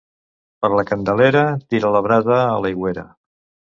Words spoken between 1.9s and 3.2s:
la brasa a l'aigüera.